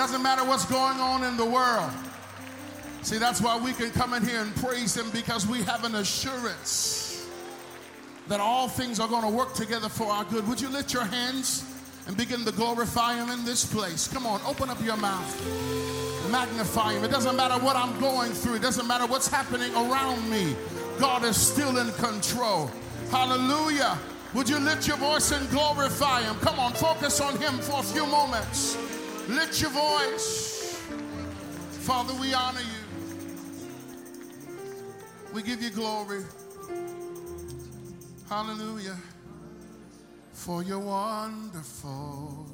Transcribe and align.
Doesn't 0.00 0.22
matter 0.22 0.46
what's 0.46 0.64
going 0.64 0.98
on 0.98 1.24
in 1.24 1.36
the 1.36 1.44
world. 1.44 1.90
See, 3.02 3.18
that's 3.18 3.38
why 3.42 3.58
we 3.58 3.74
can 3.74 3.90
come 3.90 4.14
in 4.14 4.24
here 4.24 4.40
and 4.40 4.56
praise 4.56 4.96
Him 4.96 5.10
because 5.10 5.46
we 5.46 5.60
have 5.64 5.84
an 5.84 5.96
assurance 5.96 7.28
that 8.26 8.40
all 8.40 8.66
things 8.66 8.98
are 8.98 9.06
going 9.06 9.24
to 9.24 9.28
work 9.28 9.52
together 9.52 9.90
for 9.90 10.06
our 10.06 10.24
good. 10.24 10.48
Would 10.48 10.58
you 10.58 10.70
lift 10.70 10.94
your 10.94 11.04
hands 11.04 11.66
and 12.06 12.16
begin 12.16 12.46
to 12.46 12.52
glorify 12.52 13.16
Him 13.16 13.28
in 13.28 13.44
this 13.44 13.70
place? 13.70 14.08
Come 14.08 14.26
on, 14.26 14.40
open 14.46 14.70
up 14.70 14.82
your 14.82 14.96
mouth. 14.96 16.30
Magnify 16.30 16.94
Him. 16.94 17.04
It 17.04 17.10
doesn't 17.10 17.36
matter 17.36 17.62
what 17.62 17.76
I'm 17.76 18.00
going 18.00 18.32
through, 18.32 18.54
it 18.54 18.62
doesn't 18.62 18.86
matter 18.86 19.04
what's 19.06 19.28
happening 19.28 19.70
around 19.74 20.30
me. 20.30 20.56
God 20.98 21.24
is 21.24 21.36
still 21.36 21.76
in 21.76 21.92
control. 21.92 22.70
Hallelujah. 23.10 23.98
Would 24.32 24.48
you 24.48 24.60
lift 24.60 24.88
your 24.88 24.96
voice 24.96 25.30
and 25.30 25.46
glorify 25.50 26.22
Him? 26.22 26.36
Come 26.36 26.58
on, 26.58 26.72
focus 26.72 27.20
on 27.20 27.36
Him 27.36 27.58
for 27.58 27.80
a 27.80 27.82
few 27.82 28.06
moments. 28.06 28.78
Lift 29.30 29.60
your 29.62 29.70
voice. 29.70 30.82
Father, 31.86 32.12
we 32.20 32.34
honor 32.34 32.60
you. 32.60 32.66
We 35.32 35.42
give 35.42 35.62
you 35.62 35.70
glory. 35.70 36.24
Hallelujah. 38.28 38.96
For 40.32 40.64
you're 40.64 40.80
wonderful. 40.80 42.44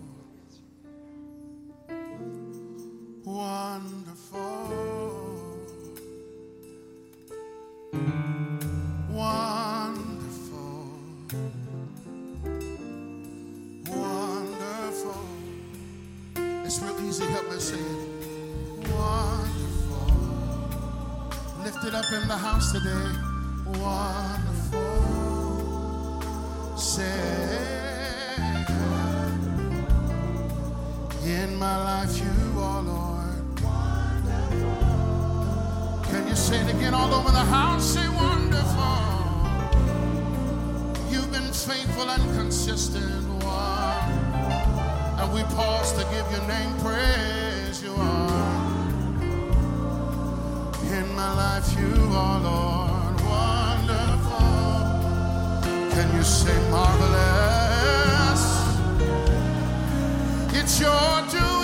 Wonderful. 3.24 4.36
Wonderful. 9.08 9.75
It's 16.76 16.84
real 16.84 17.00
easy. 17.08 17.24
Help 17.24 17.50
me 17.50 17.58
say 17.58 17.76
it. 17.76 17.80
Wonderful. 18.92 20.12
Lift 21.64 21.84
it 21.86 21.94
up 21.94 22.04
in 22.12 22.28
the 22.28 22.36
house 22.36 22.70
today. 22.70 23.12
Wonderful. 23.80 24.76
Say, 26.76 27.02
in 31.24 31.56
my 31.56 31.76
life, 31.82 32.18
you 32.18 32.60
are 32.60 32.82
Lord. 32.82 33.60
Wonderful. 33.62 34.84
Can 36.10 36.28
you 36.28 36.36
say 36.36 36.60
it 36.60 36.68
again 36.74 36.92
all 36.92 37.14
over 37.14 37.30
the 37.30 37.38
house? 37.38 37.94
Say, 37.94 38.06
wonderful. 38.06 38.98
You've 41.10 41.32
been 41.32 41.54
faithful 41.54 42.10
and 42.10 42.36
consistent. 42.36 43.26
One. 43.42 44.25
And 45.18 45.32
we 45.32 45.42
pause 45.54 45.92
to 45.92 46.04
give 46.14 46.30
your 46.30 46.46
name 46.46 46.76
praise. 46.80 47.82
You 47.82 47.94
are. 47.94 48.86
In 50.98 51.14
my 51.14 51.32
life, 51.34 51.68
you 51.78 51.94
are 52.12 52.40
Lord. 52.40 53.20
Wonderful. 53.22 54.52
Can 55.94 56.16
you 56.16 56.22
say 56.22 56.56
marvelous? 56.70 58.42
It's 60.52 60.80
your 60.80 61.22
doing 61.30 61.55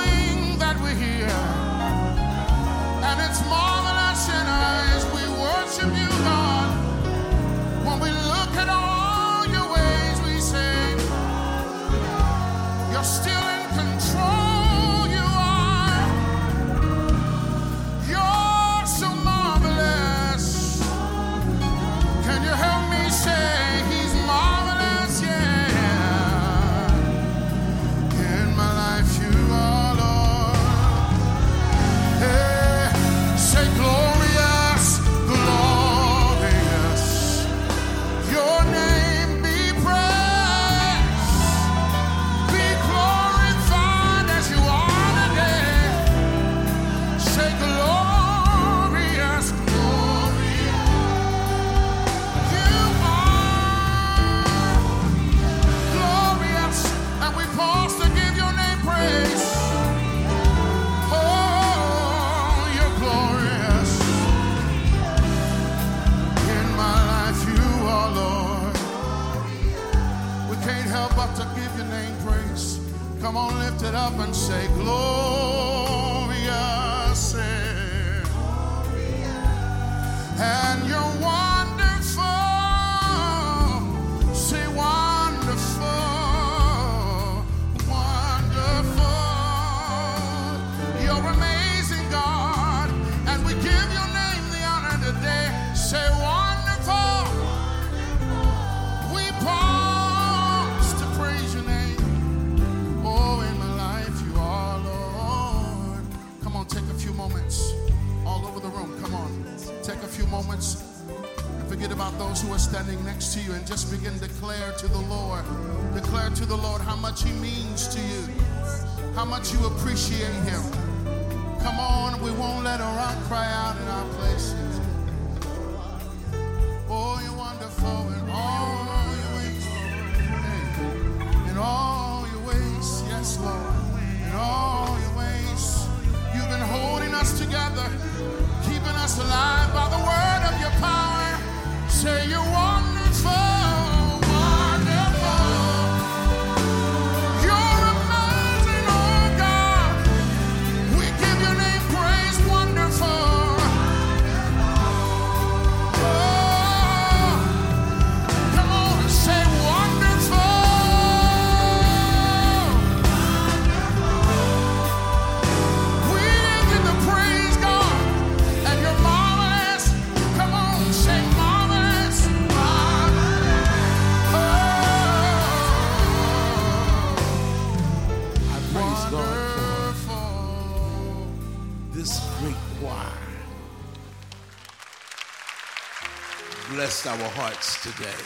blessed 186.75 187.07
our 187.07 187.29
hearts 187.33 187.83
today. 187.83 188.25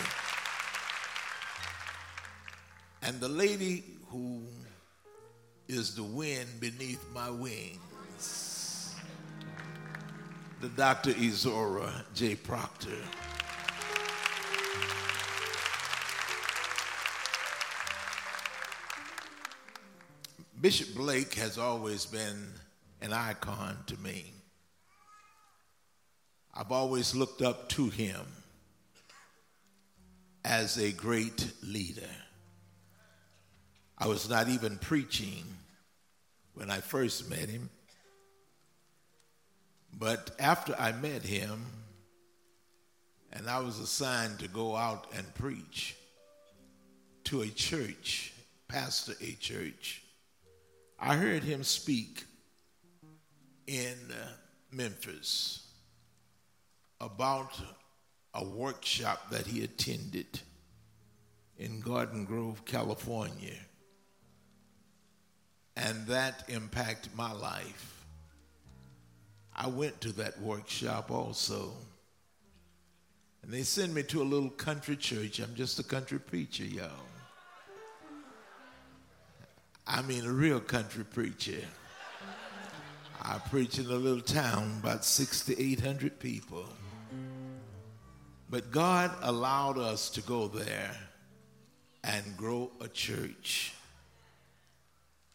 And 3.03 3.19
the 3.19 3.29
lady 3.29 3.83
who 4.09 4.43
is 5.67 5.97
the 5.97 6.05
wind 6.05 6.47
beneath 6.61 7.05
my 7.13 7.29
wings, 7.29 8.95
the 10.61 10.69
Dr. 10.69 11.11
Izora 11.11 11.91
J. 12.15 12.37
Proctor. 12.37 12.91
Bishop 20.61 20.95
Blake 20.95 21.35
has 21.35 21.59
always 21.59 22.07
been 22.07 22.47
an 23.03 23.13
icon 23.13 23.77
to 23.89 23.97
me. 23.99 24.36
I've 26.59 26.73
always 26.73 27.15
looked 27.15 27.43
up 27.43 27.69
to 27.71 27.91
him 27.91 28.25
as 30.43 30.79
a 30.79 30.91
great 30.91 31.53
leader. 31.63 32.09
I 33.99 34.07
was 34.07 34.31
not 34.31 34.49
even 34.49 34.79
preaching 34.79 35.45
when 36.55 36.71
I 36.71 36.79
first 36.79 37.29
met 37.29 37.51
him, 37.51 37.69
but 39.99 40.31
after 40.39 40.75
I 40.79 40.93
met 40.93 41.23
him, 41.23 41.67
and 43.35 43.51
I 43.51 43.61
was 43.61 43.79
assigned 43.79 44.39
to 44.39 44.49
go 44.49 44.77
out 44.77 45.09
and 45.15 45.35
preach 45.35 45.95
to 47.25 47.43
a 47.43 47.49
church, 47.49 48.33
pastor 48.67 49.13
a 49.21 49.33
church, 49.33 50.03
I 50.99 51.17
heard 51.17 51.45
him 51.45 51.63
speak 51.63 52.25
in 53.67 53.97
uh, 54.11 54.29
Memphis 54.71 55.66
about 57.01 57.59
a 58.35 58.45
workshop 58.45 59.31
that 59.31 59.47
he 59.47 59.65
attended 59.65 60.41
in 61.59 61.81
Garden 61.81 62.25
Grove, 62.25 62.65
California. 62.65 63.57
And 65.77 66.07
that 66.07 66.45
impacted 66.49 67.15
my 67.15 67.33
life. 67.33 68.05
I 69.55 69.69
went 69.69 70.01
to 70.03 70.13
that 70.13 70.41
workshop 70.41 71.11
also. 71.11 71.73
And 73.43 73.53
they 73.53 73.63
sent 73.63 73.93
me 73.93 74.03
to 74.05 74.23
a 74.23 74.25
little 74.25 74.51
country 74.51 74.97
church. 74.97 75.39
I'm 75.39 75.55
just 75.55 75.79
a 75.79 75.83
country 75.83 76.19
preacher, 76.19 76.65
y'all. 76.65 76.91
I 79.87 80.03
mean, 80.03 80.27
a 80.27 80.33
real 80.33 80.61
country 80.61 81.05
preacher. 81.05 81.63
I 83.23 83.39
preach 83.51 83.79
in 83.79 83.87
a 83.87 83.95
little 83.95 84.21
town, 84.21 84.79
about 84.81 85.05
six 85.05 85.45
to 85.47 85.61
800 85.61 86.19
people. 86.19 86.69
But 88.49 88.71
God 88.71 89.11
allowed 89.23 89.79
us 89.79 90.11
to 90.11 90.21
go 90.21 90.47
there 90.47 90.97
and 92.05 92.37
grow 92.37 92.71
a 92.81 92.89
church. 92.89 93.73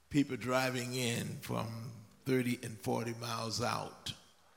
People 0.09 0.37
driving 0.37 0.93
in 0.93 1.37
from 1.41 1.67
30 2.25 2.59
and 2.63 2.77
40 2.79 3.15
miles 3.19 3.61
out 3.61 4.13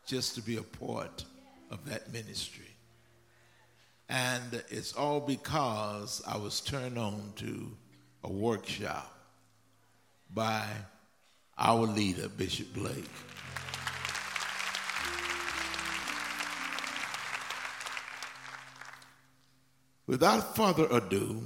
just 0.07 0.35
to 0.37 0.43
be 0.43 0.57
a 0.57 0.63
part 0.63 1.25
of 1.71 1.85
that 1.87 2.13
ministry. 2.13 2.65
And 4.09 4.63
it's 4.69 4.93
all 4.93 5.21
because 5.21 6.23
I 6.27 6.37
was 6.37 6.61
turned 6.61 6.99
on 6.99 7.33
to 7.37 7.71
a 8.23 8.31
workshop 8.31 9.11
by 10.33 10.67
our 11.59 11.87
leader, 11.87 12.29
Bishop 12.29 12.73
Blake. 12.75 13.11
Without 20.07 20.55
further 20.55 20.87
ado, 20.91 21.43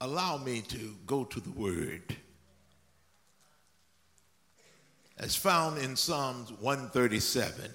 allow 0.00 0.36
me 0.36 0.60
to 0.62 0.94
go 1.06 1.24
to 1.24 1.40
the 1.40 1.50
Word. 1.50 2.16
As 5.16 5.36
found 5.36 5.78
in 5.78 5.96
Psalms 5.96 6.52
137, 6.60 7.70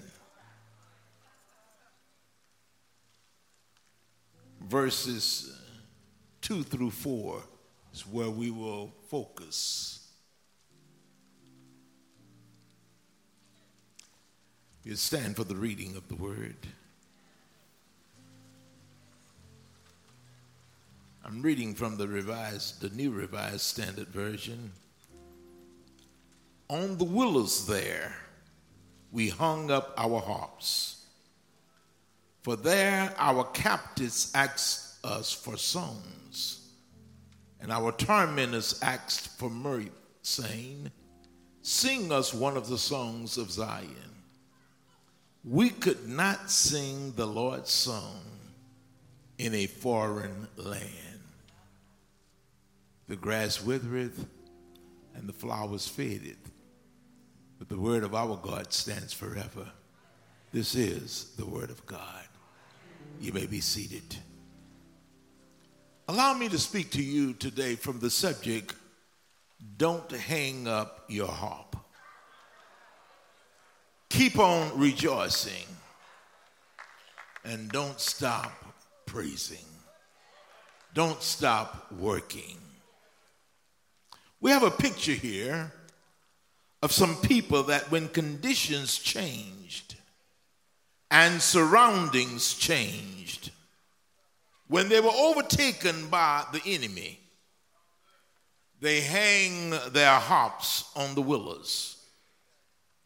verses 4.62 5.58
2 6.42 6.62
through 6.62 6.90
4 6.90 7.42
is 7.94 8.06
where 8.06 8.30
we 8.30 8.50
will 8.50 8.92
focus. 9.08 10.06
You 14.82 14.96
stand 14.96 15.36
for 15.36 15.44
the 15.44 15.56
reading 15.56 15.96
of 15.96 16.08
the 16.08 16.16
Word. 16.16 16.56
I'm 21.26 21.40
reading 21.40 21.74
from 21.74 21.96
the 21.96 22.06
revised, 22.06 22.82
the 22.82 22.94
New 22.94 23.10
Revised 23.10 23.62
Standard 23.62 24.08
Version. 24.08 24.72
On 26.68 26.98
the 26.98 27.04
willows 27.04 27.66
there, 27.66 28.14
we 29.10 29.30
hung 29.30 29.70
up 29.70 29.94
our 29.96 30.20
harps. 30.20 31.06
For 32.42 32.56
there 32.56 33.14
our 33.16 33.44
captives 33.44 34.32
asked 34.34 35.02
us 35.02 35.32
for 35.32 35.56
songs, 35.56 36.68
and 37.58 37.72
our 37.72 37.92
tormentors 37.92 38.78
asked 38.82 39.38
for 39.38 39.48
mirth, 39.48 39.88
saying, 40.20 40.90
Sing 41.62 42.12
us 42.12 42.34
one 42.34 42.58
of 42.58 42.68
the 42.68 42.76
songs 42.76 43.38
of 43.38 43.50
Zion. 43.50 43.88
We 45.42 45.70
could 45.70 46.06
not 46.06 46.50
sing 46.50 47.12
the 47.12 47.26
Lord's 47.26 47.70
song 47.70 48.20
in 49.38 49.54
a 49.54 49.66
foreign 49.66 50.48
land. 50.56 51.03
The 53.08 53.16
grass 53.16 53.62
withereth 53.62 54.26
and 55.14 55.28
the 55.28 55.32
flowers 55.32 55.86
fadeth, 55.86 56.50
but 57.58 57.68
the 57.68 57.78
word 57.78 58.02
of 58.02 58.14
our 58.14 58.36
God 58.36 58.72
stands 58.72 59.12
forever. 59.12 59.68
This 60.52 60.74
is 60.74 61.32
the 61.36 61.46
word 61.46 61.70
of 61.70 61.84
God. 61.86 62.24
You 63.20 63.32
may 63.32 63.46
be 63.46 63.60
seated. 63.60 64.16
Allow 66.08 66.34
me 66.34 66.48
to 66.48 66.58
speak 66.58 66.90
to 66.92 67.02
you 67.02 67.32
today 67.34 67.74
from 67.74 67.98
the 67.98 68.10
subject 68.10 68.74
Don't 69.76 70.10
Hang 70.10 70.68
Up 70.68 71.04
Your 71.08 71.28
Harp. 71.28 71.76
Keep 74.10 74.38
on 74.38 74.78
rejoicing 74.78 75.66
and 77.44 77.70
don't 77.70 78.00
stop 78.00 78.52
praising. 79.06 79.64
Don't 80.94 81.22
stop 81.22 81.90
working. 81.92 82.58
We 84.44 84.50
have 84.50 84.62
a 84.62 84.70
picture 84.70 85.12
here 85.12 85.72
of 86.82 86.92
some 86.92 87.16
people 87.16 87.62
that 87.62 87.90
when 87.90 88.08
conditions 88.08 88.98
changed 88.98 89.94
and 91.10 91.40
surroundings 91.40 92.52
changed, 92.52 93.52
when 94.68 94.90
they 94.90 95.00
were 95.00 95.14
overtaken 95.16 96.08
by 96.10 96.44
the 96.52 96.60
enemy, 96.66 97.20
they 98.82 99.00
hang 99.00 99.70
their 99.92 100.12
harps 100.12 100.90
on 100.94 101.14
the 101.14 101.22
willows. 101.22 101.96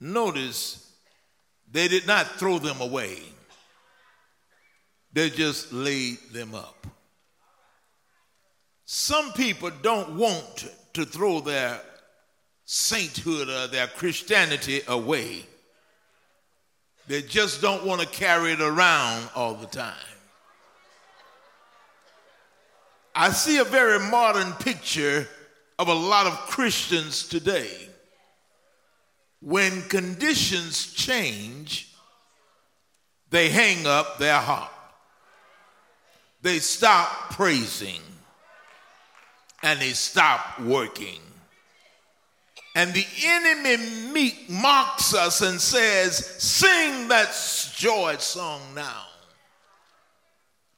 Notice 0.00 0.92
they 1.70 1.86
did 1.86 2.04
not 2.04 2.26
throw 2.26 2.58
them 2.58 2.80
away, 2.80 3.16
they 5.12 5.30
just 5.30 5.72
laid 5.72 6.18
them 6.32 6.56
up. 6.56 6.84
Some 8.86 9.32
people 9.34 9.70
don't 9.82 10.16
want 10.16 10.66
to 10.98 11.04
throw 11.04 11.38
their 11.38 11.80
sainthood 12.64 13.48
or 13.48 13.68
their 13.68 13.86
Christianity 13.86 14.80
away. 14.88 15.46
They 17.06 17.22
just 17.22 17.62
don't 17.62 17.86
want 17.86 18.00
to 18.00 18.06
carry 18.08 18.50
it 18.50 18.60
around 18.60 19.30
all 19.36 19.54
the 19.54 19.68
time. 19.68 19.94
I 23.14 23.30
see 23.30 23.58
a 23.58 23.64
very 23.64 24.00
modern 24.10 24.52
picture 24.54 25.28
of 25.78 25.86
a 25.86 25.94
lot 25.94 26.26
of 26.26 26.32
Christians 26.32 27.28
today. 27.28 27.70
When 29.40 29.82
conditions 29.82 30.92
change, 30.94 31.94
they 33.30 33.50
hang 33.50 33.86
up 33.86 34.18
their 34.18 34.40
heart. 34.40 34.72
They 36.42 36.58
stop 36.58 37.30
praising 37.30 38.00
and 39.62 39.80
they 39.80 39.90
stop 39.90 40.60
working. 40.60 41.20
And 42.74 42.94
the 42.94 43.06
enemy 43.24 44.32
mocks 44.48 45.14
us 45.14 45.40
and 45.40 45.60
says, 45.60 46.16
Sing 46.16 47.08
that 47.08 47.34
joy 47.74 48.16
song 48.18 48.60
now. 48.74 49.04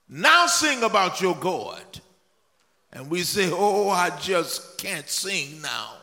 Now 0.08 0.46
sing 0.46 0.82
about 0.82 1.20
your 1.20 1.36
God. 1.36 1.82
And 2.92 3.10
we 3.10 3.22
say, 3.22 3.50
Oh, 3.52 3.90
I 3.90 4.10
just 4.18 4.78
can't 4.78 5.08
sing 5.08 5.60
now. 5.60 5.96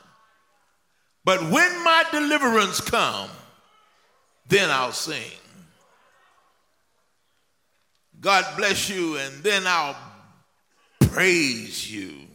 But 1.25 1.41
when 1.41 1.83
my 1.83 2.05
deliverance 2.11 2.79
come, 2.79 3.29
then 4.47 4.69
I'll 4.69 4.93
sing. 4.93 5.31
God 8.19 8.45
bless 8.55 8.89
you, 8.89 9.17
and 9.17 9.43
then 9.43 9.63
I'll 9.65 9.97
praise 11.01 11.91
you. 11.91 12.26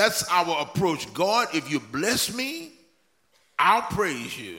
That's 0.00 0.26
our 0.30 0.62
approach. 0.62 1.12
God, 1.12 1.48
if 1.52 1.70
you 1.70 1.78
bless 1.78 2.34
me, 2.34 2.72
I'll 3.58 3.82
praise 3.82 4.38
you. 4.40 4.56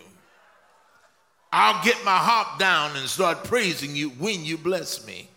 I'll 1.51 1.83
get 1.83 1.95
my 2.05 2.15
harp 2.15 2.59
down 2.59 2.95
and 2.95 3.09
start 3.09 3.43
praising 3.45 3.95
you 3.95 4.09
when 4.09 4.45
you 4.45 4.55
bless 4.55 5.03
me. 5.07 5.27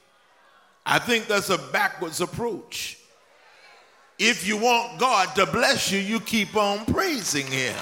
I 0.84 0.98
think 0.98 1.26
that's 1.26 1.48
a 1.48 1.56
backwards 1.56 2.20
approach. 2.20 2.98
If 4.18 4.46
you 4.46 4.58
want 4.58 5.00
God 5.00 5.34
to 5.36 5.46
bless 5.46 5.90
you, 5.90 6.00
you 6.00 6.20
keep 6.20 6.54
on 6.54 6.84
praising 6.84 7.46
Him. 7.46 7.74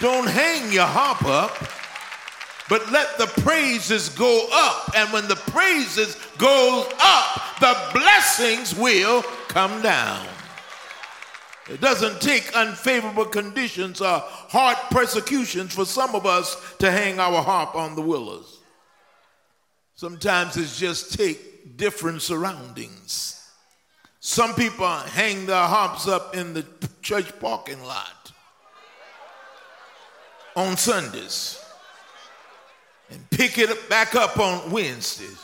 Don't 0.00 0.30
hang 0.30 0.72
your 0.72 0.86
harp 0.86 1.26
up, 1.26 1.54
but 2.70 2.90
let 2.90 3.18
the 3.18 3.26
praises 3.42 4.08
go 4.08 4.46
up. 4.50 4.92
And 4.96 5.12
when 5.12 5.28
the 5.28 5.36
praises 5.36 6.16
go 6.38 6.88
up, 7.04 7.60
the 7.60 7.76
blessings 7.92 8.74
will 8.74 9.20
come 9.48 9.82
down. 9.82 10.26
It 11.70 11.80
doesn't 11.82 12.20
take 12.22 12.56
unfavorable 12.56 13.26
conditions 13.26 14.00
or 14.00 14.22
hard 14.24 14.78
persecutions 14.90 15.74
for 15.74 15.84
some 15.84 16.14
of 16.14 16.24
us 16.24 16.56
to 16.78 16.90
hang 16.90 17.20
our 17.20 17.42
harp 17.42 17.74
on 17.74 17.94
the 17.94 18.00
willows. 18.00 18.60
Sometimes 19.94 20.56
it's 20.56 20.78
just 20.78 21.18
take 21.18 21.76
different 21.76 22.22
surroundings. 22.22 23.34
Some 24.20 24.54
people 24.54 24.88
hang 24.88 25.46
their 25.46 25.66
harps 25.66 26.08
up 26.08 26.34
in 26.34 26.54
the 26.54 26.64
church 27.02 27.38
parking 27.38 27.82
lot 27.82 28.32
on 30.56 30.76
Sundays 30.76 31.62
and 33.10 33.28
pick 33.30 33.58
it 33.58 33.88
back 33.90 34.14
up 34.14 34.38
on 34.38 34.70
Wednesdays. 34.70 35.38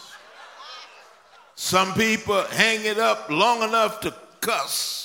Some 1.54 1.92
people 1.94 2.42
hang 2.44 2.84
it 2.84 2.98
up 2.98 3.28
long 3.30 3.62
enough 3.62 4.00
to 4.00 4.14
cuss 4.40 5.03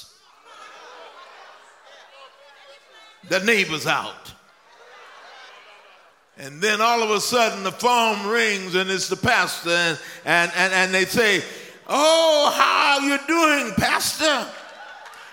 the 3.28 3.40
neighbors 3.42 3.86
out. 3.86 4.34
And 6.38 6.62
then 6.62 6.80
all 6.80 7.04
of 7.04 7.10
a 7.10 7.20
sudden 7.20 7.64
the 7.64 7.72
phone 7.72 8.26
rings 8.28 8.74
and 8.74 8.90
it's 8.90 9.10
the 9.10 9.18
pastor 9.18 9.70
and, 9.70 10.00
and, 10.24 10.52
and, 10.56 10.74
and 10.74 10.94
they 10.94 11.04
say, 11.04 11.44
Oh, 11.90 12.52
how 12.56 13.00
are 13.00 13.10
you 13.10 13.18
doing, 13.28 13.74
Pastor? 13.76 14.48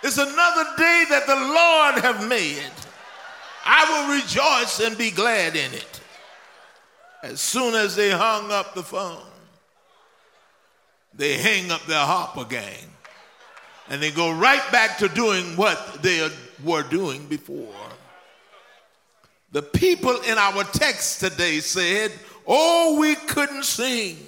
It's 0.02 0.16
another 0.16 0.64
day 0.78 1.04
that 1.10 1.26
the 1.26 1.36
Lord 1.36 2.02
have 2.02 2.28
made. 2.28 2.62
I 3.64 4.06
will 4.08 4.14
rejoice 4.16 4.80
and 4.80 4.96
be 4.96 5.10
glad 5.10 5.54
in 5.54 5.72
it. 5.74 6.00
As 7.22 7.40
soon 7.40 7.74
as 7.74 7.94
they 7.94 8.10
hung 8.10 8.50
up 8.50 8.74
the 8.74 8.82
phone, 8.82 9.22
they 11.12 11.34
hang 11.34 11.70
up 11.70 11.84
their 11.86 12.04
harp 12.04 12.36
again. 12.36 12.88
And 13.88 14.02
they 14.02 14.10
go 14.10 14.32
right 14.32 14.62
back 14.72 14.98
to 14.98 15.08
doing 15.08 15.56
what 15.56 16.02
they 16.02 16.28
were 16.64 16.82
doing 16.82 17.26
before. 17.26 17.74
The 19.52 19.62
people 19.62 20.20
in 20.22 20.38
our 20.38 20.64
text 20.64 21.20
today 21.20 21.60
said, 21.60 22.12
Oh, 22.46 22.98
we 23.00 23.14
couldn't 23.14 23.64
sing. 23.64 24.18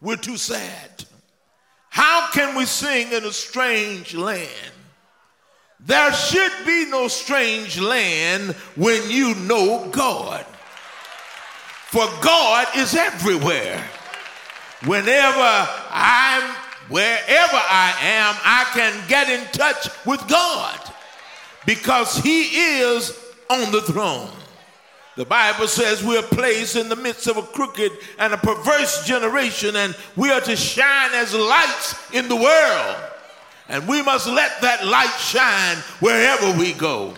We're 0.00 0.16
too 0.16 0.36
sad. 0.36 1.04
How 1.88 2.30
can 2.32 2.56
we 2.56 2.66
sing 2.66 3.10
in 3.12 3.24
a 3.24 3.32
strange 3.32 4.14
land? 4.14 4.50
There 5.80 6.12
should 6.12 6.52
be 6.66 6.86
no 6.90 7.08
strange 7.08 7.80
land 7.80 8.52
when 8.76 9.08
you 9.10 9.34
know 9.34 9.88
God. 9.90 10.44
For 11.86 12.06
God 12.20 12.66
is 12.76 12.94
everywhere. 12.94 13.82
Whenever 14.84 15.68
I'm, 15.90 16.42
wherever 16.88 17.56
I 17.56 17.94
am, 18.02 18.34
I 18.44 18.66
can 18.74 19.08
get 19.08 19.30
in 19.30 19.46
touch 19.52 19.88
with 20.04 20.26
God 20.28 20.85
because 21.66 22.16
He 22.18 22.42
is 22.78 23.18
on 23.50 23.72
the 23.72 23.82
throne. 23.82 24.30
The 25.16 25.24
Bible 25.24 25.66
says 25.66 26.04
we're 26.04 26.22
placed 26.22 26.76
in 26.76 26.90
the 26.90 26.96
midst 26.96 27.26
of 27.26 27.38
a 27.38 27.42
crooked 27.42 27.90
and 28.18 28.34
a 28.34 28.36
perverse 28.36 29.06
generation, 29.06 29.74
and 29.74 29.96
we 30.14 30.30
are 30.30 30.42
to 30.42 30.56
shine 30.56 31.10
as 31.14 31.34
lights 31.34 32.12
in 32.12 32.28
the 32.28 32.36
world. 32.36 32.96
And 33.68 33.88
we 33.88 34.02
must 34.02 34.26
let 34.26 34.60
that 34.60 34.86
light 34.86 35.16
shine 35.18 35.78
wherever 36.00 36.56
we 36.58 36.74
go. 36.74 37.14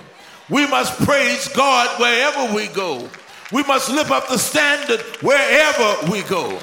We 0.48 0.66
must 0.66 0.98
praise 1.04 1.48
God 1.48 2.00
wherever 2.00 2.54
we 2.54 2.68
go. 2.68 3.08
We 3.52 3.62
must 3.64 3.90
lift 3.90 4.10
up 4.10 4.28
the 4.28 4.38
standard 4.38 5.00
wherever 5.20 6.10
we 6.10 6.22
go. 6.22 6.58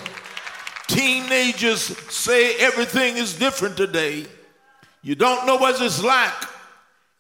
Teenagers 0.88 1.82
say 2.12 2.56
everything 2.58 3.18
is 3.18 3.38
different 3.38 3.76
today. 3.76 4.26
You 5.02 5.16
don't 5.16 5.46
know 5.46 5.58
what 5.58 5.80
it's 5.82 6.04
like. 6.04 6.34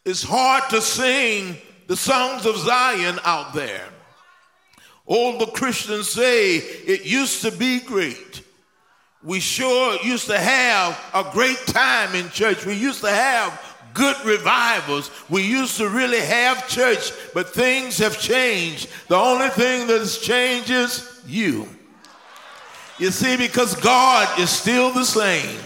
It's 0.05 0.23
hard 0.23 0.69
to 0.69 0.81
sing 0.81 1.57
the 1.87 1.97
songs 1.97 2.45
of 2.45 2.57
Zion 2.57 3.19
out 3.23 3.53
there. 3.53 3.89
All 5.07 5.37
the 5.37 5.47
Christians 5.47 6.09
say 6.09 6.57
it 6.57 7.05
used 7.05 7.41
to 7.41 7.51
be 7.51 7.79
great. 7.79 8.43
We 9.23 9.39
sure 9.39 9.97
used 10.03 10.27
to 10.27 10.37
have 10.37 10.99
a 11.13 11.27
great 11.31 11.57
time 11.65 12.13
in 12.13 12.29
church. 12.29 12.65
We 12.65 12.75
used 12.75 13.01
to 13.01 13.09
have 13.09 13.59
good 13.95 14.15
revivals. 14.23 15.09
We 15.29 15.41
used 15.41 15.77
to 15.77 15.89
really 15.89 16.19
have 16.19 16.67
church, 16.67 17.11
but 17.33 17.49
things 17.49 17.97
have 17.97 18.19
changed. 18.19 18.87
The 19.07 19.15
only 19.15 19.49
thing 19.49 19.87
that 19.87 19.99
has 19.99 20.19
changed 20.19 20.69
is 20.69 21.21
you. 21.25 21.67
You 22.99 23.09
see, 23.09 23.35
because 23.35 23.75
God 23.75 24.39
is 24.39 24.49
still 24.51 24.91
the 24.91 25.05
same. 25.05 25.59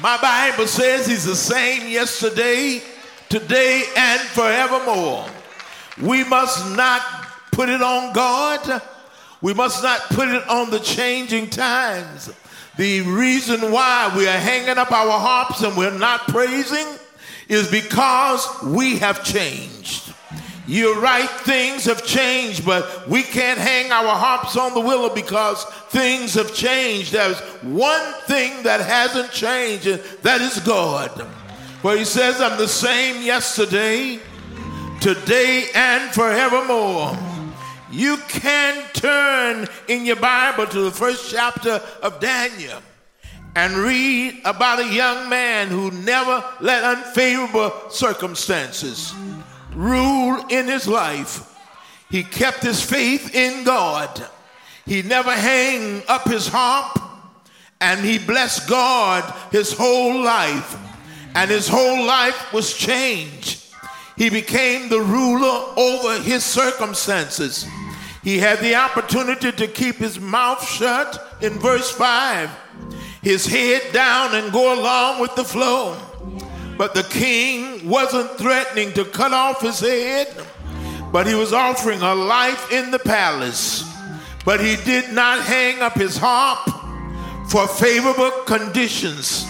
My 0.00 0.18
Bible 0.20 0.66
says 0.66 1.06
He's 1.06 1.24
the 1.24 1.36
same 1.36 1.88
yesterday, 1.88 2.82
today, 3.32 3.84
and 3.96 4.20
forevermore. 4.20 5.24
We 6.02 6.22
must 6.22 6.76
not 6.76 7.00
put 7.50 7.70
it 7.70 7.80
on 7.80 8.12
God. 8.12 8.82
We 9.40 9.54
must 9.54 9.82
not 9.82 10.02
put 10.10 10.28
it 10.28 10.46
on 10.50 10.68
the 10.68 10.80
changing 10.80 11.48
times. 11.48 12.30
The 12.76 13.00
reason 13.00 13.72
why 13.72 14.12
we 14.14 14.28
are 14.28 14.38
hanging 14.38 14.76
up 14.76 14.92
our 14.92 15.18
harps 15.18 15.62
and 15.62 15.74
we're 15.78 15.98
not 15.98 16.28
praising 16.28 16.86
is 17.48 17.70
because 17.70 18.46
we 18.64 18.98
have 18.98 19.24
changed. 19.24 20.12
You're 20.66 21.00
right, 21.00 21.30
things 21.30 21.86
have 21.86 22.04
changed, 22.04 22.66
but 22.66 23.08
we 23.08 23.22
can't 23.22 23.58
hang 23.58 23.90
our 23.90 24.14
harps 24.14 24.58
on 24.58 24.74
the 24.74 24.80
willow 24.80 25.12
because 25.12 25.64
things 25.88 26.34
have 26.34 26.54
changed. 26.54 27.14
There's 27.14 27.40
one 27.62 28.12
thing 28.26 28.62
that 28.64 28.82
hasn't 28.82 29.32
changed, 29.32 29.86
and 29.86 30.02
that 30.20 30.42
is 30.42 30.60
God. 30.60 31.26
Where 31.82 31.96
He 31.96 32.04
says, 32.04 32.40
I'm 32.40 32.58
the 32.58 32.68
same 32.68 33.22
yesterday, 33.22 34.20
today, 35.00 35.66
and 35.74 36.12
forevermore. 36.14 37.18
You 37.90 38.16
can 38.28 38.82
turn 38.94 39.68
in 39.88 40.06
your 40.06 40.16
Bible 40.16 40.66
to 40.66 40.80
the 40.80 40.90
first 40.90 41.30
chapter 41.30 41.82
of 42.02 42.20
Daniel 42.20 42.80
and 43.54 43.74
read 43.74 44.40
about 44.44 44.78
a 44.78 44.94
young 44.94 45.28
man 45.28 45.68
who 45.68 45.90
never 45.90 46.42
let 46.60 46.84
unfavorable 46.84 47.72
circumstances 47.90 49.12
rule 49.74 50.44
in 50.48 50.66
his 50.66 50.88
life. 50.88 51.52
He 52.10 52.22
kept 52.22 52.62
his 52.62 52.82
faith 52.82 53.34
in 53.34 53.64
God. 53.64 54.24
He 54.86 55.02
never 55.02 55.32
hang 55.32 56.02
up 56.08 56.28
his 56.28 56.48
harp 56.48 56.98
and 57.80 58.00
he 58.00 58.18
blessed 58.18 58.68
God 58.68 59.22
his 59.50 59.72
whole 59.72 60.22
life. 60.22 60.76
And 61.34 61.50
his 61.50 61.68
whole 61.68 62.04
life 62.04 62.52
was 62.52 62.76
changed. 62.76 63.62
He 64.16 64.30
became 64.30 64.88
the 64.88 65.00
ruler 65.00 65.72
over 65.76 66.20
his 66.22 66.44
circumstances. 66.44 67.66
He 68.22 68.38
had 68.38 68.60
the 68.60 68.74
opportunity 68.76 69.50
to 69.50 69.66
keep 69.66 69.96
his 69.96 70.20
mouth 70.20 70.66
shut 70.68 71.38
in 71.40 71.54
verse 71.54 71.90
5, 71.90 72.50
his 73.22 73.46
head 73.46 73.82
down 73.92 74.34
and 74.34 74.52
go 74.52 74.78
along 74.78 75.20
with 75.20 75.34
the 75.34 75.44
flow. 75.44 75.96
But 76.78 76.94
the 76.94 77.02
king 77.02 77.88
wasn't 77.88 78.30
threatening 78.38 78.92
to 78.92 79.04
cut 79.04 79.32
off 79.32 79.60
his 79.60 79.80
head, 79.80 80.28
but 81.10 81.26
he 81.26 81.34
was 81.34 81.52
offering 81.52 82.00
a 82.00 82.14
life 82.14 82.70
in 82.70 82.90
the 82.90 82.98
palace. 82.98 83.84
But 84.44 84.60
he 84.60 84.76
did 84.84 85.12
not 85.12 85.42
hang 85.42 85.80
up 85.80 85.94
his 85.94 86.16
harp 86.16 86.68
for 87.48 87.66
favorable 87.66 88.30
conditions. 88.46 89.46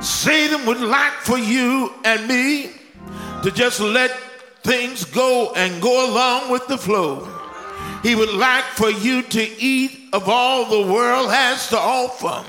Satan 0.00 0.64
would 0.66 0.80
like 0.80 1.12
for 1.14 1.38
you 1.38 1.92
and 2.04 2.28
me 2.28 2.70
to 3.42 3.50
just 3.50 3.80
let 3.80 4.10
things 4.62 5.04
go 5.04 5.52
and 5.54 5.82
go 5.82 6.10
along 6.10 6.50
with 6.50 6.66
the 6.68 6.78
flow. 6.78 7.26
He 8.02 8.14
would 8.14 8.32
like 8.32 8.64
for 8.64 8.90
you 8.90 9.22
to 9.22 9.42
eat 9.60 9.98
of 10.12 10.28
all 10.28 10.66
the 10.66 10.92
world 10.92 11.30
has 11.30 11.68
to 11.70 11.78
offer. 11.78 12.44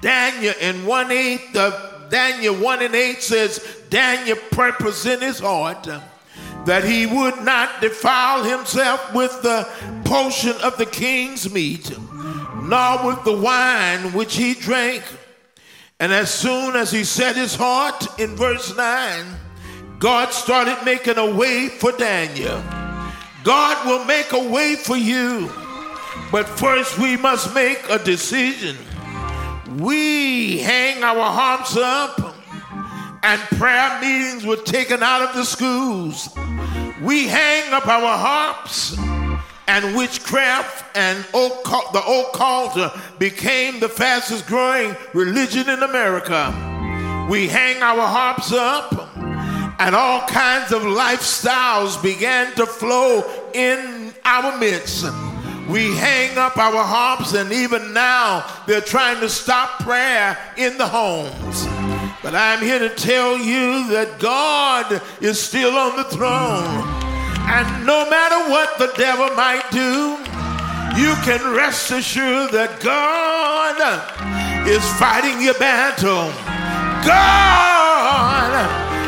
Daniel 0.00 0.54
in 0.60 0.86
1 0.86 1.10
8 1.10 1.56
of 1.56 2.10
Daniel 2.10 2.54
1 2.54 2.82
and 2.82 2.94
8 2.94 3.22
says, 3.22 3.82
Daniel 3.90 4.36
purposed 4.50 5.06
in 5.06 5.20
his 5.20 5.38
heart 5.38 5.88
that 6.64 6.84
he 6.84 7.06
would 7.06 7.42
not 7.42 7.80
defile 7.80 8.42
himself 8.44 9.14
with 9.14 9.42
the 9.42 9.68
portion 10.04 10.54
of 10.62 10.76
the 10.78 10.86
king's 10.86 11.52
meat, 11.52 11.90
nor 12.62 13.06
with 13.06 13.24
the 13.24 13.36
wine 13.36 14.12
which 14.12 14.36
he 14.36 14.54
drank. 14.54 15.02
And 15.98 16.12
as 16.12 16.32
soon 16.32 16.76
as 16.76 16.90
he 16.90 17.04
set 17.04 17.36
his 17.36 17.54
heart 17.54 18.20
in 18.20 18.36
verse 18.36 18.76
9, 18.76 19.24
God 19.98 20.30
started 20.30 20.76
making 20.84 21.16
a 21.16 21.34
way 21.34 21.68
for 21.68 21.90
Daniel. 21.92 22.62
God 23.44 23.86
will 23.86 24.04
make 24.04 24.32
a 24.32 24.50
way 24.50 24.76
for 24.76 24.96
you. 24.96 25.50
But 26.30 26.46
first, 26.46 26.98
we 26.98 27.16
must 27.16 27.54
make 27.54 27.82
a 27.88 27.98
decision. 27.98 28.76
We 29.78 30.58
hang 30.58 31.02
our 31.02 31.30
harps 31.32 31.78
up, 31.78 32.36
and 33.22 33.40
prayer 33.58 33.98
meetings 34.00 34.44
were 34.44 34.56
taken 34.56 35.02
out 35.02 35.22
of 35.22 35.34
the 35.34 35.44
schools. 35.44 36.28
We 37.02 37.26
hang 37.26 37.72
up 37.72 37.86
our 37.86 38.18
harps, 38.18 38.96
and 39.68 39.96
witchcraft 39.96 40.96
and 40.96 41.18
occult, 41.34 41.92
the 41.92 42.02
occult 42.02 43.18
became 43.18 43.80
the 43.80 43.88
fastest 43.88 44.46
growing 44.46 44.96
religion 45.12 45.68
in 45.68 45.82
America. 45.82 46.54
We 47.30 47.48
hang 47.48 47.82
our 47.82 48.06
harps 48.06 48.52
up, 48.52 49.16
and 49.80 49.94
all 49.94 50.20
kinds 50.28 50.72
of 50.72 50.82
lifestyles 50.82 52.00
began 52.02 52.54
to 52.54 52.66
flow 52.66 53.24
in 53.52 54.14
our 54.24 54.56
midst. 54.58 55.04
We 55.68 55.96
hang 55.96 56.38
up 56.38 56.56
our 56.56 56.84
harps, 56.84 57.34
and 57.34 57.52
even 57.52 57.92
now 57.92 58.48
they're 58.68 58.80
trying 58.80 59.20
to 59.20 59.28
stop 59.28 59.80
prayer 59.80 60.38
in 60.56 60.78
the 60.78 60.86
homes. 60.86 61.66
But 62.22 62.34
I'm 62.36 62.60
here 62.60 62.78
to 62.78 62.88
tell 62.88 63.36
you 63.36 63.88
that 63.88 64.18
God 64.20 65.02
is 65.20 65.40
still 65.40 65.76
on 65.76 65.96
the 65.96 66.04
throne. 66.04 67.05
And 67.48 67.86
no 67.86 68.08
matter 68.10 68.50
what 68.50 68.78
the 68.78 68.92
devil 68.96 69.30
might 69.36 69.70
do, 69.70 70.18
you 71.00 71.14
can 71.22 71.54
rest 71.54 71.90
assured 71.90 72.52
that 72.52 72.80
God 72.80 73.76
is 74.66 74.82
fighting 74.98 75.40
your 75.40 75.54
battle. 75.54 76.32
God 77.06 78.66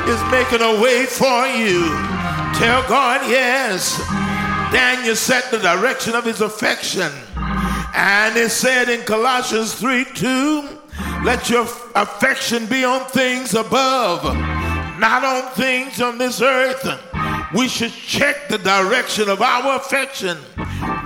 is 0.09 0.23
making 0.31 0.63
a 0.63 0.81
way 0.81 1.07
for 1.07 1.47
you. 1.47 1.87
Tell 2.59 2.87
God 2.89 3.29
yes. 3.29 3.99
Daniel 4.73 5.17
set 5.17 5.51
the 5.51 5.59
direction 5.59 6.15
of 6.15 6.25
his 6.25 6.41
affection. 6.41 7.11
And 7.95 8.37
it 8.37 8.51
said 8.51 8.89
in 8.89 9.05
Colossians 9.05 9.75
3 9.75 10.05
2, 10.15 10.79
let 11.25 11.51
your 11.51 11.63
affection 11.95 12.67
be 12.67 12.85
on 12.85 13.05
things 13.07 13.55
above, 13.55 14.23
not 14.99 15.25
on 15.25 15.51
things 15.55 16.01
on 16.01 16.19
this 16.19 16.41
earth. 16.41 16.85
We 17.55 17.69
should 17.69 17.93
check 17.93 18.49
the 18.49 18.59
direction 18.59 19.29
of 19.29 19.41
our 19.41 19.77
affection. 19.77 20.37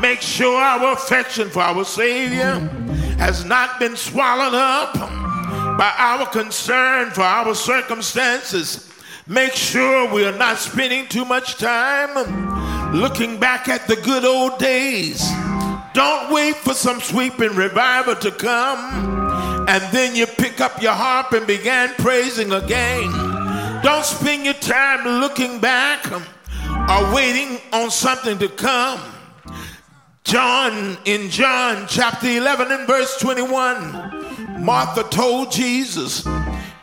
Make 0.00 0.20
sure 0.20 0.60
our 0.60 0.92
affection 0.94 1.48
for 1.48 1.60
our 1.60 1.84
Savior 1.84 2.58
has 3.18 3.44
not 3.44 3.78
been 3.78 3.96
swallowed 3.96 4.54
up 4.54 4.94
by 5.78 5.94
our 5.96 6.26
concern 6.26 7.10
for 7.10 7.22
our 7.22 7.54
circumstances. 7.54 8.90
Make 9.28 9.52
sure 9.52 10.12
we 10.12 10.24
are 10.24 10.36
not 10.36 10.58
spending 10.58 11.06
too 11.06 11.24
much 11.24 11.56
time 11.58 12.92
looking 12.92 13.38
back 13.38 13.68
at 13.68 13.86
the 13.86 13.96
good 13.96 14.24
old 14.24 14.58
days. 14.58 15.22
Don't 15.94 16.32
wait 16.32 16.56
for 16.56 16.74
some 16.74 17.00
sweeping 17.00 17.54
revival 17.54 18.16
to 18.16 18.30
come 18.32 19.12
and 19.68 19.82
then 19.94 20.16
you 20.16 20.26
pick 20.26 20.60
up 20.60 20.82
your 20.82 20.92
harp 20.92 21.32
and 21.32 21.46
begin 21.46 21.90
praising 21.98 22.52
again. 22.52 23.31
Don't 23.82 24.04
spend 24.04 24.44
your 24.44 24.54
time 24.54 25.20
looking 25.20 25.58
back 25.58 26.10
or 26.10 27.14
waiting 27.14 27.58
on 27.72 27.90
something 27.90 28.38
to 28.38 28.48
come. 28.48 29.00
John, 30.22 30.96
in 31.04 31.30
John 31.30 31.86
chapter 31.88 32.28
11 32.28 32.70
and 32.70 32.86
verse 32.86 33.18
21, 33.18 34.64
Martha 34.64 35.02
told 35.02 35.50
Jesus, 35.50 36.24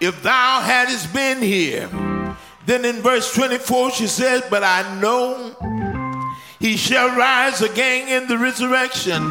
If 0.02 0.22
thou 0.24 0.60
hadst 0.60 1.14
been 1.14 1.42
here, 1.42 1.90
then 2.66 2.84
in 2.84 2.98
verse 3.02 3.34
24 3.34 3.92
she 3.92 4.08
says, 4.08 4.44
But 4.50 4.64
I 4.64 5.00
know 5.00 5.56
he 6.60 6.76
shall 6.76 7.16
rise 7.16 7.62
again 7.62 8.10
in 8.10 8.28
the 8.28 8.38
resurrection 8.38 9.24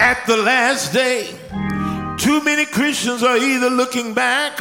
at 0.00 0.24
the 0.26 0.38
last 0.38 0.94
day. 0.94 1.28
Too 2.16 2.42
many 2.42 2.64
Christians 2.64 3.22
are 3.22 3.36
either 3.36 3.68
looking 3.68 4.14
back 4.14 4.58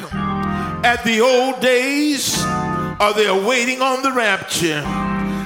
at 0.84 1.04
the 1.04 1.22
old 1.22 1.60
days 1.62 2.36
uh, 2.38 2.98
or 3.02 3.14
they're 3.14 3.48
waiting 3.48 3.82
on 3.82 4.02
the 4.04 4.12
rapture. 4.12 4.82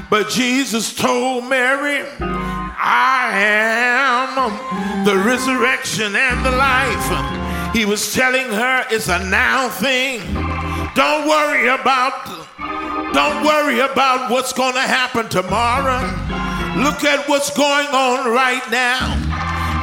But 0.09 0.29
Jesus 0.29 0.95
told 0.95 1.49
Mary, 1.49 2.03
I 2.19 3.31
am 3.33 5.05
the 5.05 5.17
resurrection 5.17 6.15
and 6.15 6.45
the 6.45 6.51
life. 6.51 7.75
He 7.75 7.85
was 7.85 8.13
telling 8.13 8.47
her 8.47 8.85
it's 8.91 9.07
a 9.07 9.19
now 9.29 9.69
thing. 9.69 10.21
Don't 10.95 11.27
worry 11.27 11.67
about 11.67 12.43
don't 13.13 13.45
worry 13.45 13.79
about 13.79 14.31
what's 14.31 14.53
going 14.53 14.73
to 14.73 14.81
happen 14.81 15.29
tomorrow. 15.29 16.01
Look 16.81 17.03
at 17.03 17.29
what's 17.29 17.55
going 17.55 17.87
on 17.87 18.33
right 18.33 18.65
now. 18.71 19.13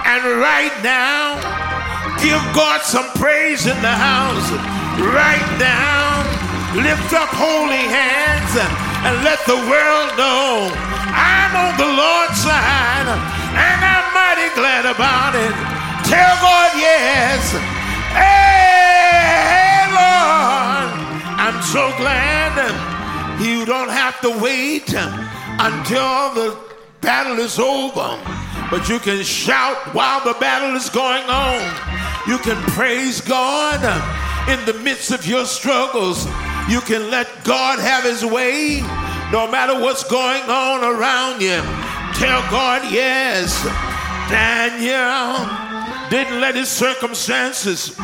And 0.05 0.41
right 0.41 0.75
now, 0.83 1.39
give 2.19 2.43
God 2.55 2.83
some 2.83 3.07
praise 3.15 3.67
in 3.67 3.81
the 3.83 3.95
house. 3.95 4.51
Right 5.01 5.49
now, 5.57 6.29
lift 6.77 7.13
up 7.17 7.33
holy 7.33 7.89
hands 7.89 8.53
and 9.01 9.25
let 9.25 9.41
the 9.47 9.57
world 9.57 10.13
know 10.21 10.69
I'm 10.69 11.57
on 11.57 11.75
the 11.81 11.89
Lord's 11.89 12.37
side 12.37 13.09
and 13.09 13.81
I'm 13.81 14.07
mighty 14.13 14.53
glad 14.55 14.85
about 14.85 15.33
it. 15.35 15.57
Tell 16.05 16.37
God 16.45 16.71
yes. 16.77 17.53
Hey, 18.13 19.89
Lord, 19.89 20.93
I'm 21.41 21.63
so 21.63 21.97
glad 21.97 22.61
you 23.41 23.65
don't 23.65 23.89
have 23.89 24.21
to 24.21 24.29
wait 24.39 24.93
until 24.93 26.35
the 26.35 26.59
battle 27.01 27.39
is 27.39 27.59
over, 27.59 28.21
but 28.71 28.87
you 28.91 28.99
can 28.99 29.25
shout 29.25 29.95
while 29.95 30.23
the 30.23 30.39
battle 30.39 30.77
is 30.77 30.91
going 30.91 31.25
on. 31.25 31.59
You 32.29 32.37
can 32.37 32.61
praise 32.73 33.23
God 33.23 33.81
in 34.51 34.65
the 34.67 34.75
midst 34.75 35.13
of 35.13 35.25
your 35.27 35.47
struggles. 35.47 36.27
You 36.69 36.81
can 36.81 37.09
let 37.09 37.29
God 37.45 37.79
have 37.79 38.03
his 38.03 38.25
way 38.25 38.81
no 39.31 39.49
matter 39.49 39.81
what's 39.81 40.03
going 40.03 40.43
on 40.43 40.83
around 40.83 41.41
you. 41.41 41.61
Tell 42.19 42.43
God 42.51 42.93
yes. 42.93 43.63
Daniel 44.29 45.47
didn't 46.11 46.41
let 46.41 46.57
his 46.57 46.69
circumstances 46.69 47.97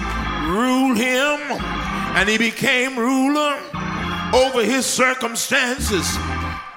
rule 0.47 0.95
him, 0.95 1.41
and 2.15 2.29
he 2.29 2.39
became 2.39 2.97
ruler 2.97 3.59
over 4.33 4.63
his 4.65 4.87
circumstances. 4.87 6.07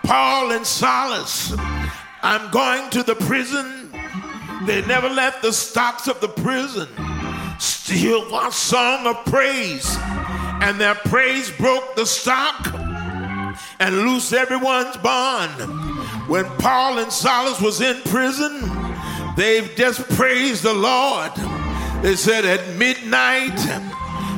Paul 0.04 0.52
and 0.52 0.66
Silas, 0.66 1.54
I'm 2.24 2.50
going 2.50 2.90
to 2.90 3.04
the 3.04 3.16
prison. 3.16 3.92
They 4.66 4.84
never 4.88 5.10
left 5.10 5.44
the 5.44 5.54
stocks 5.54 6.08
of 6.08 6.20
the 6.22 6.28
prison 6.28 6.88
steal 7.60 8.24
a 8.36 8.52
song 8.52 9.06
of 9.06 9.24
praise, 9.26 9.98
and 10.62 10.80
their 10.80 10.96
praise 10.96 11.52
broke 11.52 11.96
the 11.96 12.06
stock 12.06 12.74
and 13.80 13.98
loose 14.00 14.34
everyone's 14.34 14.98
bond. 14.98 15.52
When 16.28 16.46
Paul 16.58 17.00
and 17.00 17.12
Silas 17.12 17.60
was 17.62 17.82
in 17.82 18.02
prison, 18.04 18.70
they 19.36 19.68
just 19.76 20.08
praised 20.10 20.64
the 20.64 20.74
Lord. 20.74 21.32
They 22.02 22.16
said 22.16 22.46
at 22.46 22.76
midnight 22.76 23.58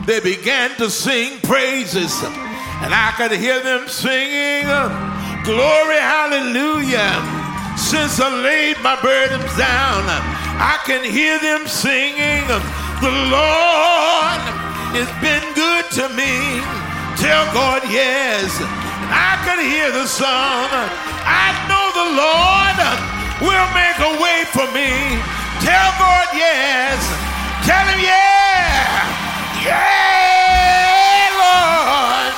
they 0.05 0.19
began 0.19 0.71
to 0.77 0.89
sing 0.89 1.39
praises, 1.41 2.23
and 2.23 2.93
I 2.93 3.13
could 3.17 3.31
hear 3.31 3.59
them 3.59 3.87
singing, 3.87 4.65
"Glory, 5.43 5.99
Hallelujah." 5.99 7.21
Since 7.77 8.19
I 8.19 8.29
laid 8.29 8.79
my 8.81 8.95
burdens 9.01 9.55
down, 9.57 10.03
I 10.59 10.77
can 10.85 11.03
hear 11.03 11.39
them 11.39 11.67
singing, 11.67 12.45
"The 13.01 13.15
Lord 13.37 14.41
has 14.97 15.11
been 15.25 15.45
good 15.53 15.85
to 15.97 16.09
me." 16.19 16.61
Tell 17.17 17.45
God 17.53 17.83
yes. 17.89 18.49
I 19.13 19.37
can 19.45 19.59
hear 19.59 19.91
the 19.91 20.07
song. 20.07 20.69
I 21.21 21.53
know 21.69 21.85
the 22.01 22.09
Lord 22.17 22.77
will 23.45 23.69
make 23.77 23.97
a 23.99 24.13
way 24.23 24.39
for 24.55 24.65
me. 24.73 24.89
Tell 25.61 25.89
God 26.01 26.27
yes. 26.33 26.97
Tell 27.67 27.85
him 27.93 27.99
yeah. 28.01 29.05
Yeah, 29.61 31.29
Lord. 31.45 32.33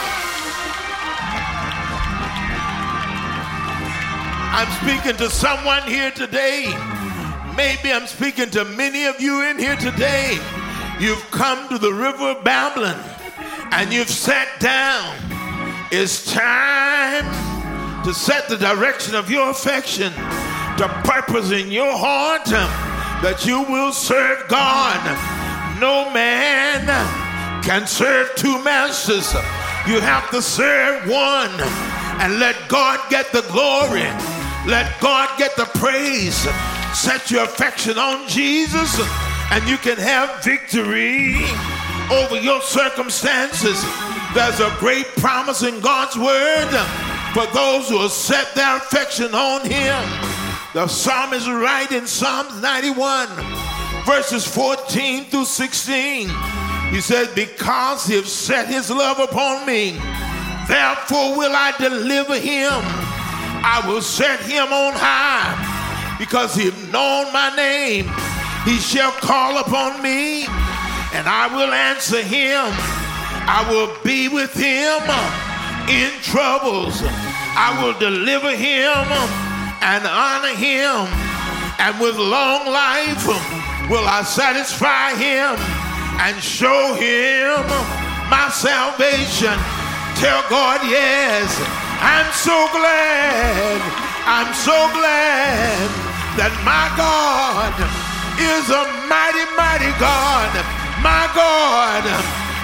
I'm 4.51 4.71
speaking 4.83 5.17
to 5.17 5.29
someone 5.29 5.83
here 5.83 6.11
today. 6.11 6.65
Maybe 7.55 7.91
I'm 7.91 8.07
speaking 8.07 8.49
to 8.51 8.65
many 8.65 9.05
of 9.05 9.21
you 9.21 9.43
in 9.43 9.59
here 9.59 9.75
today. 9.75 10.39
You've 10.99 11.29
come 11.29 11.69
to 11.69 11.77
the 11.77 11.93
river 11.93 12.31
of 12.31 12.43
Babylon 12.43 12.99
and 13.71 13.93
you've 13.93 14.09
sat 14.09 14.59
down. 14.59 15.15
It's 15.91 16.31
time 16.33 17.25
to 18.03 18.13
set 18.13 18.49
the 18.49 18.57
direction 18.57 19.13
of 19.13 19.29
your 19.29 19.51
affection, 19.51 20.11
to 20.13 21.01
purpose 21.03 21.51
in 21.51 21.71
your 21.71 21.95
heart 21.95 22.47
um, 22.47 22.69
that 23.21 23.45
you 23.45 23.61
will 23.63 23.91
serve 23.91 24.47
God. 24.47 24.99
No 25.79 26.11
man 26.11 26.85
can 27.63 27.85
serve 27.85 28.33
two 28.35 28.63
masters. 28.63 29.31
You 29.87 29.99
have 30.01 30.29
to 30.31 30.41
serve 30.41 31.07
one 31.07 31.51
and 32.19 32.39
let 32.39 32.55
God 32.67 32.99
get 33.11 33.31
the 33.31 33.41
glory. 33.51 34.09
Let 34.65 34.99
God 34.99 35.29
get 35.37 35.55
the 35.55 35.65
praise. 35.65 36.47
Set 36.93 37.31
your 37.31 37.43
affection 37.43 37.97
on 37.97 38.27
Jesus 38.27 38.99
and 39.51 39.67
you 39.67 39.77
can 39.77 39.97
have 39.97 40.43
victory 40.43 41.35
over 42.11 42.39
your 42.39 42.61
circumstances. 42.61 43.83
There's 44.33 44.59
a 44.59 44.75
great 44.79 45.07
promise 45.17 45.63
in 45.63 45.79
God's 45.79 46.17
word 46.17 46.69
for 47.33 47.45
those 47.53 47.89
who 47.89 47.99
have 47.99 48.11
set 48.11 48.53
their 48.55 48.77
affection 48.77 49.33
on 49.33 49.61
Him. 49.69 50.33
The 50.73 50.87
psalmist 50.87 51.47
right 51.47 51.91
in 51.91 52.07
Psalms 52.07 52.59
91, 52.61 53.27
verses 54.05 54.47
14 54.47 55.25
through 55.25 55.45
16. 55.45 56.29
He 56.89 57.01
said, 57.01 57.33
Because 57.33 58.05
he 58.05 58.15
has 58.15 58.31
set 58.31 58.67
his 58.67 58.89
love 58.89 59.19
upon 59.19 59.65
me, 59.65 59.91
therefore 60.67 61.37
will 61.37 61.53
I 61.55 61.73
deliver 61.79 62.37
him. 62.37 62.71
I 63.65 63.83
will 63.87 64.01
set 64.01 64.39
him 64.41 64.65
on 64.73 64.93
high, 64.93 65.72
because 66.23 66.55
he 66.55 66.71
known 66.89 67.27
my 67.33 67.51
name. 67.53 68.07
He 68.63 68.79
shall 68.79 69.11
call 69.11 69.57
upon 69.57 70.01
me, 70.01 70.47
and 71.11 71.27
I 71.27 71.51
will 71.51 71.73
answer 71.73 72.23
him. 72.23 72.63
I 73.43 73.67
will 73.67 73.91
be 74.07 74.29
with 74.29 74.53
him 74.55 75.03
in 75.91 76.07
troubles. 76.23 76.95
I 77.59 77.75
will 77.83 77.91
deliver 77.99 78.55
him 78.55 79.03
and 79.83 80.07
honor 80.07 80.55
him, 80.55 81.11
and 81.83 81.91
with 81.99 82.15
long 82.15 82.71
life 82.71 83.27
will 83.91 84.07
I 84.07 84.23
satisfy 84.23 85.19
him 85.19 85.59
and 86.23 86.39
show 86.41 86.95
him 86.95 87.67
my 88.31 88.47
salvation. 88.47 89.59
Tell 90.23 90.39
God, 90.47 90.79
yes, 90.87 91.51
I'm 91.99 92.31
so 92.31 92.55
glad, 92.71 93.75
I'm 94.23 94.53
so 94.53 94.71
glad 94.95 96.02
that 96.39 96.49
my 96.65 96.89
God 96.97 97.77
is 98.41 98.65
a 98.73 98.83
mighty, 99.05 99.45
mighty 99.53 99.93
God. 100.01 100.49
My 101.05 101.29
God 101.37 102.01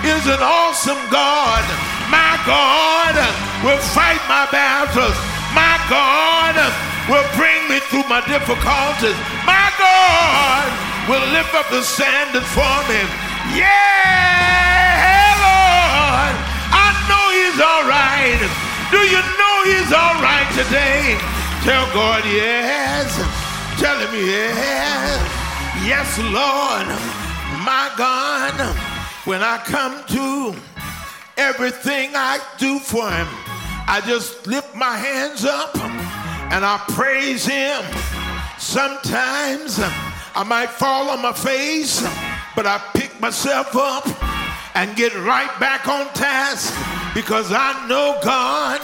is 0.02 0.26
an 0.26 0.42
awesome 0.42 0.98
God. 1.14 1.62
My 2.10 2.34
God 2.50 3.14
will 3.62 3.78
fight 3.94 4.22
my 4.26 4.50
battles. 4.50 5.14
My 5.54 5.78
God 5.86 6.58
will 7.06 7.26
bring 7.38 7.62
me 7.70 7.78
through 7.94 8.10
my 8.10 8.26
difficulties. 8.26 9.18
My 9.46 9.70
God 9.78 10.66
will 11.06 11.26
lift 11.30 11.54
up 11.54 11.70
the 11.70 11.86
standard 11.86 12.46
for 12.50 12.78
me. 12.90 13.02
Yeah, 13.54 15.30
Lord. 15.46 16.34
I 16.74 16.90
know 17.06 17.26
He's 17.38 17.60
all 17.62 17.86
right. 17.86 18.42
Do 18.90 18.98
you 19.06 19.22
know 19.38 19.56
He's 19.70 19.92
all 19.94 20.18
right 20.26 20.50
today? 20.58 21.22
Tell 21.62 21.86
God 21.94 22.26
yes. 22.26 23.39
Tell 23.80 24.12
me, 24.12 24.26
yes. 24.28 25.20
Yes, 25.86 26.18
Lord. 26.20 26.88
My 27.64 27.92
God, 27.98 28.54
when 29.26 29.42
I 29.42 29.58
come 29.58 30.04
to 30.08 30.56
everything 31.38 32.12
I 32.16 32.40
do 32.58 32.80
for 32.80 33.10
Him, 33.10 33.28
I 33.88 34.02
just 34.06 34.46
lift 34.48 34.76
my 34.76 34.96
hands 34.96 35.46
up 35.46 35.76
and 36.52 36.64
I 36.64 36.78
praise 36.90 37.46
Him. 37.46 37.82
Sometimes 38.60 39.80
I 40.36 40.44
might 40.46 40.70
fall 40.70 41.10
on 41.10 41.22
my 41.22 41.34
face 41.34 42.06
but 42.60 42.66
I 42.66 42.78
pick 42.94 43.18
myself 43.22 43.74
up 43.74 44.06
and 44.76 44.94
get 44.98 45.16
right 45.16 45.50
back 45.62 45.88
on 45.88 46.08
task 46.14 46.76
because 47.16 47.54
I 47.54 47.88
know 47.88 48.20
God 48.22 48.82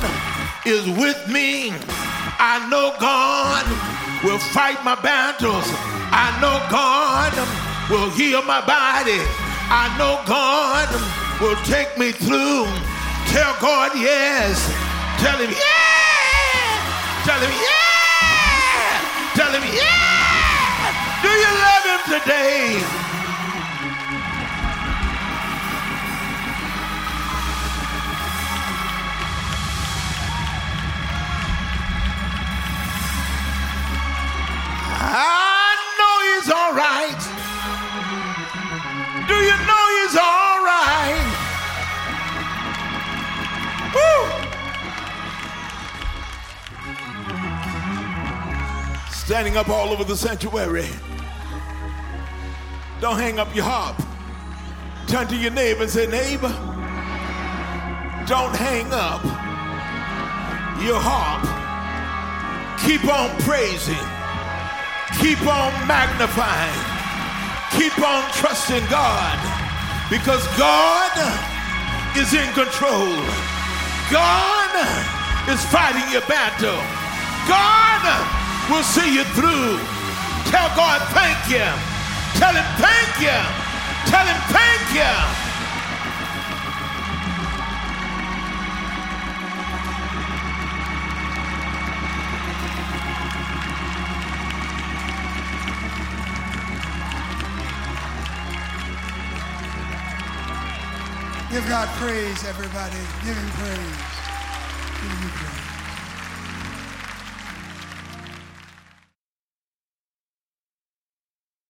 is 0.66 0.88
with 0.98 1.28
me. 1.28 1.74
I 2.40 2.66
know 2.70 2.96
God 2.98 3.66
will 4.26 4.40
fight 4.40 4.84
my 4.84 4.96
battles. 4.96 5.70
I 6.10 6.34
know 6.42 6.58
God 6.74 7.32
will 7.94 8.10
heal 8.10 8.42
my 8.42 8.60
body. 8.66 9.22
I 9.70 9.86
know 10.02 10.18
God 10.26 10.90
will 11.40 11.56
take 11.62 11.96
me 11.98 12.12
through. 12.12 12.66
Tell 13.30 13.54
God 13.62 13.94
yes. 13.94 14.58
Tell 15.22 15.38
him 15.38 15.54
yeah. 15.54 16.74
Tell 17.22 17.38
him 17.38 17.54
yeah. 17.54 18.98
Tell 19.38 19.54
him 19.54 19.66
yeah. 19.70 21.22
Do 21.22 21.30
you 21.30 21.52
love 21.62 21.86
him 21.86 22.02
today? 22.18 23.15
I 35.08 35.76
know 36.00 36.16
he's 36.26 36.50
all 36.50 36.74
right. 36.74 37.22
Do 39.28 39.36
you 39.36 39.56
know 39.70 39.84
he's 40.02 40.16
all 40.18 40.64
right? 40.66 41.26
Woo! 43.94 44.26
Standing 49.12 49.58
up 49.58 49.70
all 49.70 49.90
over 49.90 50.04
the 50.04 50.18
sanctuary. 50.18 50.90
Don't 53.00 53.20
hang 53.20 53.38
up 53.40 53.54
your 53.56 53.66
harp. 53.66 54.02
Turn 55.08 55.28
to 55.28 55.36
your 55.36 55.52
neighbor 55.52 55.84
and 55.84 55.92
say, 55.92 56.08
neighbor, 56.08 56.50
don't 58.28 58.56
hang 58.56 58.92
up 58.92 59.24
your 60.84 61.00
harp. 61.00 61.46
Keep 62.86 63.06
on 63.06 63.30
praising. 63.42 64.25
Keep 65.20 65.42
on 65.48 65.72
magnifying. 65.88 66.82
Keep 67.78 67.98
on 68.00 68.24
trusting 68.32 68.86
God 68.90 69.38
because 70.10 70.46
God 70.58 71.12
is 72.18 72.34
in 72.34 72.48
control. 72.54 73.16
God 74.12 74.72
is 75.50 75.64
fighting 75.68 76.08
your 76.12 76.26
battle. 76.28 76.80
God 77.48 78.04
will 78.70 78.84
see 78.84 79.16
you 79.16 79.24
through. 79.36 79.80
Tell 80.52 80.70
God 80.76 81.02
thank 81.12 81.40
you. 81.50 81.68
Tell 82.40 82.54
him 82.54 82.66
thank 82.78 83.22
you. 83.22 83.40
Tell 84.12 84.26
him 84.26 84.40
thank 84.52 84.84
you. 84.94 85.45
Give 101.56 101.70
God 101.70 101.88
praise, 101.96 102.44
everybody. 102.44 103.00
Give 103.24 103.34
him 103.34 103.50
praise. 103.52 104.15